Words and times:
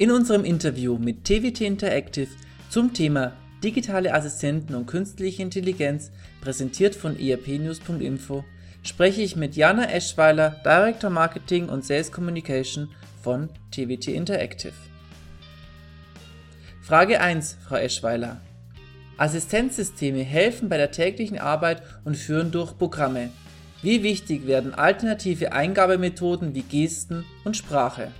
In 0.00 0.10
unserem 0.10 0.46
Interview 0.46 0.96
mit 0.96 1.26
TWT 1.26 1.60
Interactive 1.60 2.28
zum 2.70 2.94
Thema 2.94 3.36
digitale 3.62 4.14
Assistenten 4.14 4.74
und 4.74 4.86
künstliche 4.86 5.42
Intelligenz, 5.42 6.10
präsentiert 6.40 6.94
von 6.94 7.20
erpnews.info, 7.20 8.42
spreche 8.82 9.20
ich 9.20 9.36
mit 9.36 9.56
Jana 9.56 9.90
Eschweiler, 9.90 10.56
Director 10.64 11.10
Marketing 11.10 11.68
und 11.68 11.84
Sales 11.84 12.10
Communication 12.10 12.88
von 13.22 13.50
TWT 13.72 14.08
Interactive. 14.08 14.72
Frage 16.80 17.20
1, 17.20 17.58
Frau 17.68 17.76
Eschweiler. 17.76 18.40
Assistenzsysteme 19.18 20.22
helfen 20.22 20.70
bei 20.70 20.78
der 20.78 20.92
täglichen 20.92 21.38
Arbeit 21.38 21.82
und 22.06 22.16
führen 22.16 22.50
durch 22.50 22.78
Programme. 22.78 23.28
Wie 23.82 24.02
wichtig 24.02 24.46
werden 24.46 24.72
alternative 24.72 25.52
Eingabemethoden 25.52 26.54
wie 26.54 26.62
Gesten 26.62 27.26
und 27.44 27.58
Sprache? 27.58 28.12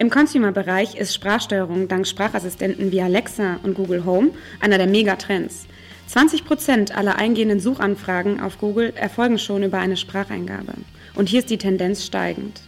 Im 0.00 0.10
Consumer-Bereich 0.10 0.94
ist 0.94 1.12
Sprachsteuerung 1.12 1.88
dank 1.88 2.06
Sprachassistenten 2.06 2.92
wie 2.92 3.02
Alexa 3.02 3.58
und 3.64 3.74
Google 3.74 4.04
Home 4.04 4.30
einer 4.60 4.78
der 4.78 4.86
Megatrends. 4.86 5.66
20% 6.08 6.92
aller 6.92 7.16
eingehenden 7.16 7.58
Suchanfragen 7.58 8.40
auf 8.40 8.58
Google 8.58 8.92
erfolgen 8.94 9.40
schon 9.40 9.64
über 9.64 9.78
eine 9.78 9.96
Spracheingabe. 9.96 10.74
Und 11.16 11.28
hier 11.28 11.40
ist 11.40 11.50
die 11.50 11.58
Tendenz 11.58 12.06
steigend. 12.06 12.60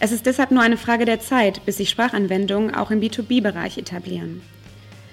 Es 0.00 0.12
ist 0.12 0.24
deshalb 0.24 0.50
nur 0.50 0.62
eine 0.62 0.78
Frage 0.78 1.04
der 1.04 1.20
Zeit, 1.20 1.62
bis 1.66 1.76
sich 1.76 1.90
Sprachanwendungen 1.90 2.74
auch 2.74 2.90
im 2.90 3.00
B2B-Bereich 3.00 3.76
etablieren. 3.76 4.40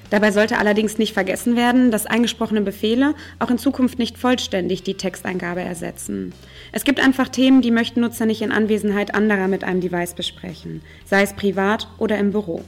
Dabei 0.10 0.32
sollte 0.32 0.58
allerdings 0.58 0.98
nicht 0.98 1.14
vergessen 1.14 1.56
werden, 1.56 1.92
dass 1.92 2.06
eingesprochene 2.06 2.62
Befehle 2.62 3.14
auch 3.38 3.52
in 3.52 3.58
Zukunft 3.58 4.00
nicht 4.00 4.18
vollständig 4.18 4.84
die 4.84 4.96
Texteingabe 4.96 5.62
ersetzen. 5.62 6.34
Es 6.72 6.84
gibt 6.84 7.00
einfach 7.00 7.30
Themen, 7.30 7.62
die 7.62 7.72
möchten 7.72 8.02
Nutzer 8.02 8.26
nicht 8.26 8.42
in 8.42 8.52
Anwesenheit 8.52 9.14
anderer 9.14 9.48
mit 9.48 9.64
einem 9.64 9.82
Device 9.82 10.14
besprechen, 10.14 10.82
sei 11.06 11.22
es 11.22 11.34
privat 11.34 11.88
oder 11.98 12.18
im 12.18 12.32
Büro. 12.32 12.64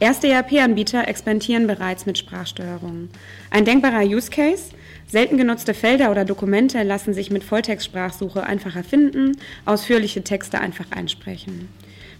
Erste 0.00 0.28
ERP-Anbieter 0.28 1.08
experimentieren 1.08 1.66
bereits 1.66 2.06
mit 2.06 2.16
Sprachsteuerung. 2.16 3.08
Ein 3.50 3.64
denkbarer 3.64 4.04
Use 4.04 4.30
Case? 4.30 4.70
Selten 5.08 5.38
genutzte 5.38 5.74
Felder 5.74 6.10
oder 6.10 6.24
Dokumente 6.24 6.82
lassen 6.82 7.14
sich 7.14 7.30
mit 7.30 7.42
Volltextsprachsuche 7.42 8.44
einfacher 8.44 8.84
finden, 8.84 9.38
ausführliche 9.64 10.22
Texte 10.22 10.60
einfach 10.60 10.86
einsprechen. 10.92 11.68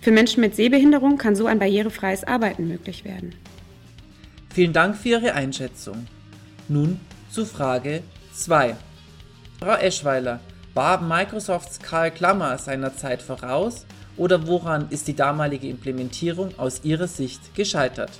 Für 0.00 0.10
Menschen 0.10 0.40
mit 0.40 0.56
Sehbehinderung 0.56 1.18
kann 1.18 1.36
so 1.36 1.46
ein 1.46 1.58
barrierefreies 1.58 2.24
Arbeiten 2.24 2.66
möglich 2.66 3.04
werden. 3.04 3.34
Vielen 4.58 4.72
Dank 4.72 4.96
für 4.96 5.10
Ihre 5.10 5.34
Einschätzung. 5.34 6.08
Nun 6.68 6.98
zu 7.30 7.44
Frage 7.44 8.02
2. 8.32 8.74
Frau 9.60 9.74
Eschweiler, 9.74 10.40
war 10.74 11.00
Microsofts 11.00 11.78
Karl 11.78 12.10
Klammer 12.10 12.58
seiner 12.58 12.96
Zeit 12.96 13.22
voraus 13.22 13.86
oder 14.16 14.48
woran 14.48 14.88
ist 14.90 15.06
die 15.06 15.14
damalige 15.14 15.68
Implementierung 15.68 16.58
aus 16.58 16.80
Ihrer 16.82 17.06
Sicht 17.06 17.54
gescheitert? 17.54 18.10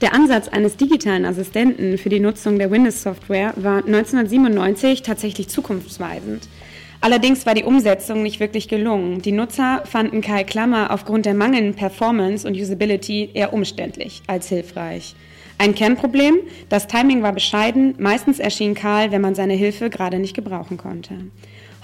Der 0.00 0.14
Ansatz 0.14 0.46
eines 0.46 0.76
digitalen 0.76 1.24
Assistenten 1.24 1.98
für 1.98 2.10
die 2.10 2.20
Nutzung 2.20 2.60
der 2.60 2.70
Windows-Software 2.70 3.52
war 3.56 3.78
1997 3.78 5.02
tatsächlich 5.02 5.48
zukunftsweisend. 5.48 6.46
Allerdings 7.00 7.44
war 7.44 7.54
die 7.54 7.64
Umsetzung 7.64 8.22
nicht 8.22 8.38
wirklich 8.38 8.68
gelungen. 8.68 9.20
Die 9.20 9.32
Nutzer 9.32 9.82
fanden 9.84 10.20
Karl 10.20 10.44
Klammer 10.44 10.92
aufgrund 10.92 11.26
der 11.26 11.34
mangelnden 11.34 11.74
Performance 11.74 12.46
und 12.46 12.54
Usability 12.54 13.30
eher 13.34 13.52
umständlich 13.52 14.22
als 14.28 14.48
hilfreich. 14.48 15.16
Ein 15.62 15.76
Kernproblem, 15.76 16.38
das 16.70 16.88
Timing 16.88 17.22
war 17.22 17.32
bescheiden, 17.32 17.94
meistens 17.98 18.40
erschien 18.40 18.74
Karl, 18.74 19.12
wenn 19.12 19.20
man 19.20 19.36
seine 19.36 19.54
Hilfe 19.54 19.90
gerade 19.90 20.18
nicht 20.18 20.34
gebrauchen 20.34 20.76
konnte. 20.76 21.14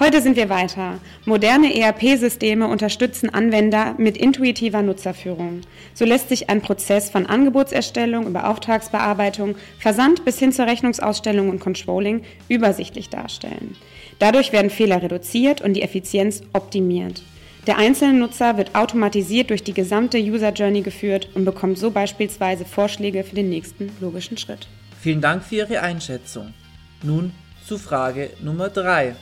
Heute 0.01 0.21
sind 0.21 0.35
wir 0.35 0.49
weiter. 0.49 0.99
Moderne 1.27 1.73
ERP-Systeme 1.73 2.67
unterstützen 2.67 3.33
Anwender 3.33 3.95
mit 3.97 4.17
intuitiver 4.17 4.83
Nutzerführung. 4.83 5.61
So 5.95 6.05
lässt 6.05 6.29
sich 6.29 6.51
ein 6.51 6.61
Prozess 6.61 7.09
von 7.09 7.27
Angebotserstellung 7.27 8.27
über 8.27 8.51
Auftragsbearbeitung, 8.51 9.55
Versand 9.79 10.25
bis 10.25 10.41
hin 10.41 10.51
zur 10.51 10.67
Rechnungsausstellung 10.67 11.49
und 11.49 11.61
Controlling 11.61 12.23
übersichtlich 12.49 13.11
darstellen. 13.11 13.77
Dadurch 14.19 14.53
werden 14.53 14.71
Fehler 14.71 15.05
reduziert 15.05 15.61
und 15.61 15.75
die 15.75 15.83
Effizienz 15.83 16.43
optimiert. 16.53 17.23
Der 17.69 17.77
einzelne 17.77 18.19
Nutzer 18.19 18.57
wird 18.57 18.75
automatisiert 18.75 19.51
durch 19.51 19.63
die 19.63 19.75
gesamte 19.75 20.17
User 20.17 20.55
Journey 20.55 20.81
geführt 20.81 21.29
und 21.35 21.45
bekommt 21.45 21.77
so 21.77 21.91
beispielsweise 21.91 22.65
Vorschläge 22.65 23.23
für 23.25 23.35
den 23.35 23.51
nächsten 23.51 23.91
logischen 24.01 24.39
Schritt. 24.39 24.67
Vielen 24.99 25.21
Dank 25.21 25.43
für 25.43 25.57
Ihre 25.57 25.83
Einschätzung. 25.83 26.55
Nun 27.03 27.31
zu 27.67 27.77
Frage 27.77 28.31
Nummer 28.43 28.71
3. 28.71 29.15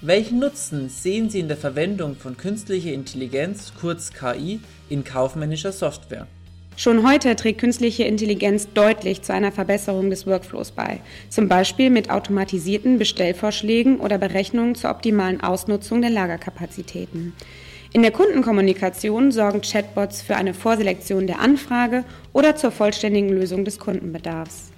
Welchen 0.00 0.38
Nutzen 0.38 0.88
sehen 0.88 1.28
Sie 1.28 1.40
in 1.40 1.48
der 1.48 1.58
Verwendung 1.58 2.16
von 2.16 2.38
künstlicher 2.38 2.90
Intelligenz, 2.90 3.74
kurz 3.78 4.14
KI, 4.14 4.60
in 4.88 5.04
kaufmännischer 5.04 5.72
Software? 5.72 6.26
Schon 6.78 7.06
heute 7.06 7.36
trägt 7.36 7.60
künstliche 7.60 8.04
Intelligenz 8.04 8.68
deutlich 8.72 9.20
zu 9.20 9.34
einer 9.34 9.52
Verbesserung 9.52 10.08
des 10.08 10.26
Workflows 10.26 10.70
bei, 10.70 11.00
zum 11.28 11.48
Beispiel 11.48 11.90
mit 11.90 12.08
automatisierten 12.08 12.96
Bestellvorschlägen 12.96 14.00
oder 14.00 14.16
Berechnungen 14.16 14.74
zur 14.74 14.88
optimalen 14.88 15.42
Ausnutzung 15.42 16.00
der 16.00 16.08
Lagerkapazitäten. 16.08 17.34
In 17.92 18.02
der 18.02 18.12
Kundenkommunikation 18.12 19.32
sorgen 19.32 19.62
Chatbots 19.62 20.22
für 20.22 20.36
eine 20.36 20.54
Vorselektion 20.54 21.26
der 21.26 21.40
Anfrage 21.40 22.04
oder 22.32 22.54
zur 22.54 22.70
vollständigen 22.70 23.30
Lösung 23.30 23.64
des 23.64 23.80
Kundenbedarfs. 23.80 24.70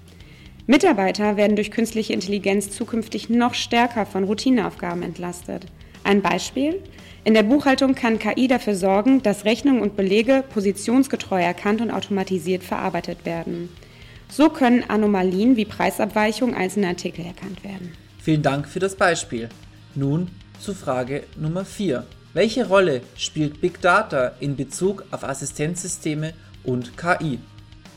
Mitarbeiter 0.66 1.36
werden 1.36 1.54
durch 1.54 1.70
künstliche 1.70 2.14
Intelligenz 2.14 2.70
zukünftig 2.70 3.28
noch 3.28 3.52
stärker 3.52 4.06
von 4.06 4.24
Routineaufgaben 4.24 5.02
entlastet. 5.02 5.66
Ein 6.04 6.22
Beispiel? 6.22 6.82
In 7.24 7.34
der 7.34 7.42
Buchhaltung 7.42 7.94
kann 7.94 8.18
KI 8.18 8.48
dafür 8.48 8.74
sorgen, 8.74 9.22
dass 9.22 9.44
Rechnungen 9.44 9.82
und 9.82 9.94
Belege 9.94 10.42
positionsgetreu 10.48 11.42
erkannt 11.42 11.82
und 11.82 11.90
automatisiert 11.90 12.64
verarbeitet 12.64 13.26
werden. 13.26 13.68
So 14.30 14.48
können 14.48 14.88
Anomalien 14.88 15.56
wie 15.56 15.66
Preisabweichungen 15.66 16.54
einzelner 16.54 16.88
Artikel 16.88 17.26
erkannt 17.26 17.62
werden. 17.62 17.92
Vielen 18.22 18.42
Dank 18.42 18.66
für 18.66 18.78
das 18.78 18.96
Beispiel. 18.96 19.50
Nun 19.94 20.30
zu 20.58 20.72
Frage 20.74 21.24
Nummer 21.36 21.66
4. 21.66 22.06
Welche 22.34 22.66
Rolle 22.66 23.02
spielt 23.14 23.60
Big 23.60 23.82
Data 23.82 24.32
in 24.40 24.56
Bezug 24.56 25.04
auf 25.10 25.22
Assistenzsysteme 25.22 26.32
und 26.64 26.96
KI? 26.96 27.38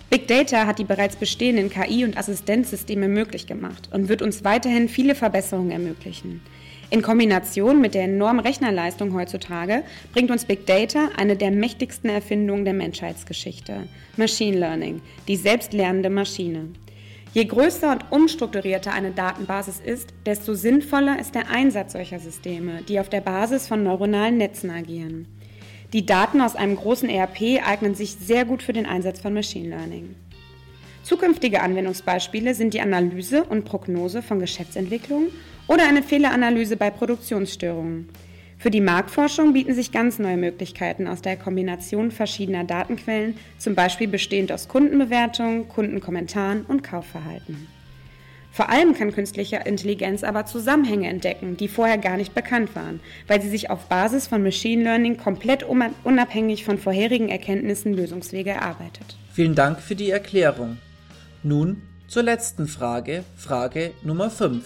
Big 0.09 0.27
Data 0.27 0.65
hat 0.65 0.77
die 0.77 0.83
bereits 0.83 1.15
bestehenden 1.15 1.69
KI- 1.69 2.03
und 2.03 2.17
Assistenzsysteme 2.17 3.07
möglich 3.07 3.47
gemacht 3.47 3.87
und 3.93 4.09
wird 4.09 4.21
uns 4.21 4.43
weiterhin 4.43 4.89
viele 4.89 5.15
Verbesserungen 5.15 5.71
ermöglichen. 5.71 6.41
In 6.89 7.01
Kombination 7.01 7.79
mit 7.79 7.93
der 7.95 8.03
enormen 8.03 8.41
Rechnerleistung 8.41 9.13
heutzutage 9.13 9.83
bringt 10.11 10.31
uns 10.31 10.43
Big 10.43 10.65
Data 10.65 11.11
eine 11.15 11.37
der 11.37 11.51
mächtigsten 11.51 12.09
Erfindungen 12.09 12.65
der 12.65 12.73
Menschheitsgeschichte, 12.73 13.87
Machine 14.17 14.57
Learning, 14.57 15.01
die 15.29 15.37
selbstlernende 15.37 16.09
Maschine. 16.09 16.67
Je 17.35 17.43
größer 17.43 17.91
und 17.91 18.13
umstrukturierter 18.13 18.93
eine 18.93 19.11
Datenbasis 19.11 19.81
ist, 19.81 20.13
desto 20.25 20.53
sinnvoller 20.53 21.19
ist 21.19 21.35
der 21.35 21.49
Einsatz 21.49 21.91
solcher 21.91 22.17
Systeme, 22.17 22.81
die 22.87 22.97
auf 22.97 23.09
der 23.09 23.19
Basis 23.19 23.67
von 23.67 23.83
neuronalen 23.83 24.37
Netzen 24.37 24.69
agieren. 24.69 25.27
Die 25.91 26.05
Daten 26.05 26.39
aus 26.39 26.55
einem 26.55 26.77
großen 26.77 27.09
ERP 27.09 27.61
eignen 27.61 27.93
sich 27.93 28.15
sehr 28.15 28.45
gut 28.45 28.63
für 28.63 28.71
den 28.71 28.85
Einsatz 28.85 29.19
von 29.19 29.33
Machine 29.33 29.67
Learning. 29.67 30.15
Zukünftige 31.03 31.61
Anwendungsbeispiele 31.61 32.55
sind 32.55 32.73
die 32.73 32.79
Analyse 32.79 33.43
und 33.43 33.65
Prognose 33.65 34.21
von 34.21 34.39
Geschäftsentwicklungen 34.39 35.27
oder 35.67 35.89
eine 35.89 36.03
Fehleranalyse 36.03 36.77
bei 36.77 36.89
Produktionsstörungen. 36.89 38.07
Für 38.65 38.71
die 38.71 38.81
Marktforschung 38.81 39.53
bieten 39.53 39.75
sich 39.75 39.91
ganz 39.91 40.17
neue 40.17 40.37
Möglichkeiten 40.37 41.07
aus 41.07 41.21
der 41.21 41.37
Kombination 41.37 42.09
verschiedener 42.09 42.63
Datenquellen, 42.63 43.37
zum 43.59 43.75
Beispiel 43.75 44.07
bestehend 44.07 44.51
aus 44.51 44.67
Kundenbewertungen, 44.67 45.69
Kundenkommentaren 45.69 46.65
und 46.65 46.81
Kaufverhalten. 46.81 47.67
Vor 48.51 48.69
allem 48.69 48.95
kann 48.95 49.11
künstliche 49.11 49.57
Intelligenz 49.65 50.23
aber 50.23 50.47
Zusammenhänge 50.47 51.07
entdecken, 51.09 51.57
die 51.57 51.67
vorher 51.67 51.99
gar 51.99 52.17
nicht 52.17 52.33
bekannt 52.33 52.75
waren, 52.75 53.01
weil 53.27 53.39
sie 53.39 53.49
sich 53.49 53.69
auf 53.69 53.87
Basis 53.87 54.25
von 54.25 54.41
Machine 54.41 54.81
Learning 54.81 55.17
komplett 55.17 55.63
unabhängig 56.03 56.65
von 56.65 56.79
vorherigen 56.79 57.29
Erkenntnissen 57.29 57.93
Lösungswege 57.93 58.49
erarbeitet. 58.49 59.15
Vielen 59.31 59.53
Dank 59.53 59.79
für 59.79 59.93
die 59.93 60.09
Erklärung. 60.09 60.77
Nun 61.43 61.83
zur 62.07 62.23
letzten 62.23 62.65
Frage, 62.65 63.25
Frage 63.35 63.91
Nummer 64.01 64.31
5. 64.31 64.65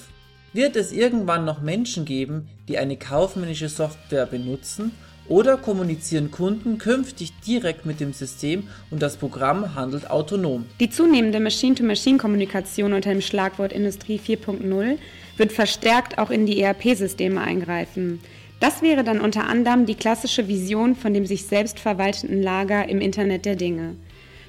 Wird 0.52 0.76
es 0.76 0.92
irgendwann 0.92 1.46
noch 1.46 1.62
Menschen 1.62 2.06
geben, 2.06 2.50
die 2.68 2.80
eine 2.80 2.98
kaufmännische 2.98 3.70
Software 3.70 4.26
benutzen 4.26 4.92
oder 5.28 5.58
kommunizieren 5.58 6.32
Kunden 6.32 6.80
künftig 6.80 7.34
direkt 7.46 7.86
mit 7.86 8.00
dem 8.00 8.14
System 8.14 8.68
und 8.90 9.04
das 9.04 9.18
Programm 9.18 9.76
handelt 9.76 10.10
autonom? 10.10 10.66
Die 10.80 10.90
zunehmende 10.90 11.40
Machine-to-Machine-Kommunikation 11.40 12.94
unter 12.94 13.12
dem 13.12 13.22
Schlagwort 13.22 13.72
Industrie 13.72 14.20
4.0 14.20 14.98
wird 15.38 15.52
verstärkt 15.52 16.18
auch 16.18 16.32
in 16.32 16.48
die 16.48 16.60
ERP-Systeme 16.62 17.40
eingreifen. 17.40 18.20
Das 18.60 18.82
wäre 18.82 19.04
dann 19.04 19.22
unter 19.22 19.46
anderem 19.46 19.86
die 19.86 19.94
klassische 19.94 20.48
Vision 20.48 20.96
von 20.96 21.14
dem 21.14 21.28
sich 21.28 21.46
selbst 21.46 21.80
verwaltenden 21.80 22.42
Lager 22.42 22.90
im 22.90 23.02
Internet 23.02 23.46
der 23.46 23.56
Dinge. 23.56 23.96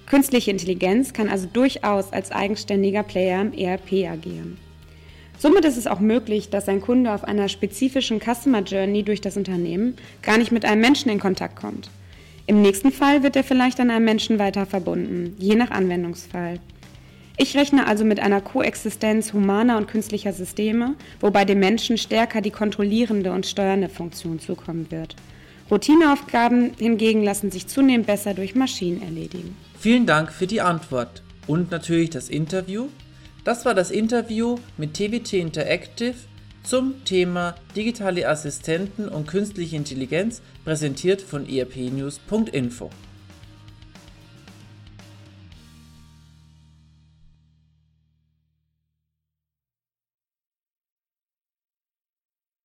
Künstliche 0.06 0.50
Intelligenz 0.50 1.12
kann 1.12 1.28
also 1.28 1.46
durchaus 1.52 2.10
als 2.10 2.32
eigenständiger 2.32 3.02
Player 3.02 3.42
im 3.42 3.52
ERP 3.52 4.10
agieren. 4.10 4.56
Somit 5.40 5.64
ist 5.64 5.78
es 5.78 5.86
auch 5.86 6.00
möglich, 6.00 6.50
dass 6.50 6.68
ein 6.68 6.82
Kunde 6.82 7.14
auf 7.14 7.24
einer 7.24 7.48
spezifischen 7.48 8.20
Customer 8.20 8.60
Journey 8.60 9.04
durch 9.04 9.22
das 9.22 9.38
Unternehmen 9.38 9.96
gar 10.20 10.36
nicht 10.36 10.52
mit 10.52 10.66
einem 10.66 10.82
Menschen 10.82 11.10
in 11.10 11.18
Kontakt 11.18 11.56
kommt. 11.56 11.88
Im 12.46 12.60
nächsten 12.60 12.92
Fall 12.92 13.22
wird 13.22 13.36
er 13.36 13.44
vielleicht 13.44 13.80
an 13.80 13.90
einem 13.90 14.04
Menschen 14.04 14.38
weiter 14.38 14.66
verbunden, 14.66 15.34
je 15.38 15.54
nach 15.54 15.70
Anwendungsfall. 15.70 16.60
Ich 17.38 17.56
rechne 17.56 17.86
also 17.86 18.04
mit 18.04 18.20
einer 18.20 18.42
Koexistenz 18.42 19.32
humaner 19.32 19.78
und 19.78 19.88
künstlicher 19.88 20.34
Systeme, 20.34 20.94
wobei 21.20 21.46
dem 21.46 21.58
Menschen 21.58 21.96
stärker 21.96 22.42
die 22.42 22.50
kontrollierende 22.50 23.32
und 23.32 23.46
steuernde 23.46 23.88
Funktion 23.88 24.40
zukommen 24.40 24.90
wird. 24.90 25.16
Routineaufgaben 25.70 26.72
hingegen 26.78 27.22
lassen 27.22 27.50
sich 27.50 27.66
zunehmend 27.66 28.06
besser 28.06 28.34
durch 28.34 28.54
Maschinen 28.54 29.00
erledigen. 29.00 29.56
Vielen 29.78 30.04
Dank 30.04 30.32
für 30.32 30.46
die 30.46 30.60
Antwort 30.60 31.22
und 31.46 31.70
natürlich 31.70 32.10
das 32.10 32.28
Interview. 32.28 32.88
Das 33.44 33.64
war 33.64 33.74
das 33.74 33.90
Interview 33.90 34.56
mit 34.76 34.94
TWT 34.94 35.32
Interactive 35.34 36.14
zum 36.62 37.04
Thema 37.04 37.54
digitale 37.74 38.28
Assistenten 38.28 39.08
und 39.08 39.26
künstliche 39.26 39.76
Intelligenz, 39.76 40.42
präsentiert 40.64 41.22
von 41.22 41.48
erpnews.info. 41.48 42.90